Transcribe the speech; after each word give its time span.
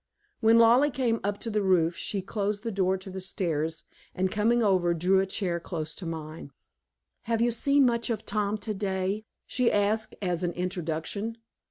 When 0.39 0.57
Lollie 0.57 0.89
came 0.89 1.19
up 1.23 1.39
to 1.41 1.51
the 1.51 1.61
roof, 1.61 1.95
she 1.95 2.23
closed 2.23 2.63
the 2.63 2.71
door 2.71 2.97
to 2.97 3.11
the 3.11 3.19
stairs, 3.19 3.83
and 4.15 4.31
coming 4.31 4.63
over, 4.63 4.95
drew 4.95 5.19
a 5.19 5.27
chair 5.27 5.59
close 5.59 5.93
to 5.93 6.07
mine. 6.07 6.49
"Have 7.29 7.39
you 7.39 7.51
seen 7.51 7.85
much 7.85 8.09
of 8.09 8.25
Tom 8.25 8.57
today?" 8.57 9.25
she 9.45 9.71
asked, 9.71 10.15
as 10.19 10.41
an 10.41 10.53
introduction. 10.53 11.37